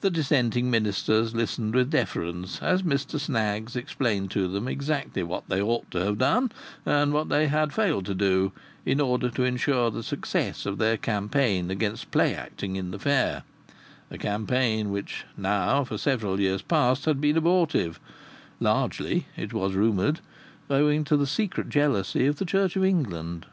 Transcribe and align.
The 0.00 0.08
dissenting 0.08 0.70
ministers 0.70 1.34
listened 1.34 1.74
with 1.74 1.90
deference 1.90 2.62
as 2.62 2.82
Mr 2.82 3.20
Snaggs 3.20 3.76
explained 3.76 4.30
to 4.30 4.48
them 4.48 4.66
exactly 4.66 5.22
what 5.22 5.46
they 5.50 5.60
ought 5.60 5.90
to 5.90 5.98
have 6.06 6.16
done, 6.16 6.50
and 6.86 7.12
what 7.12 7.28
they 7.28 7.48
had 7.48 7.70
failed 7.74 8.06
to 8.06 8.14
do, 8.14 8.52
in 8.86 8.98
order 8.98 9.28
to 9.28 9.42
ensure 9.44 9.90
the 9.90 10.02
success 10.02 10.64
of 10.64 10.78
their 10.78 10.96
campaign 10.96 11.70
against 11.70 12.10
play 12.10 12.34
acting 12.34 12.76
in 12.76 12.92
the 12.92 12.98
Fair; 12.98 13.42
a 14.10 14.16
campaign 14.16 14.90
which 14.90 15.26
now 15.36 15.84
for 15.84 15.98
several 15.98 16.40
years 16.40 16.62
past 16.62 17.04
had 17.04 17.20
been 17.20 17.36
abortive 17.36 18.00
largely 18.58 19.26
(it 19.36 19.52
was 19.52 19.74
rumoured) 19.74 20.20
owing 20.70 21.04
to 21.04 21.14
the 21.14 21.26
secret 21.26 21.68
jealousy 21.68 22.26
of 22.26 22.36
the 22.36 22.46
Church 22.46 22.74
of 22.74 22.84
England. 22.84 23.44